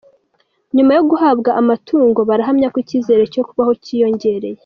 Nyuma 0.75 0.91
yo 0.97 1.03
guhabwa 1.09 1.49
amatungo 1.61 2.19
barahamya 2.29 2.67
ko 2.73 2.77
icyizere 2.83 3.23
cyo 3.33 3.43
kubaho 3.47 3.71
cyiyongereye 3.83 4.59